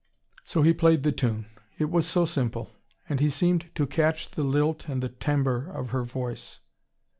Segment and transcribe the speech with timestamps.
[0.43, 1.45] So he played the tune.
[1.77, 2.71] It was so simple.
[3.07, 6.59] And he seemed to catch the lilt and the timbre of her voice.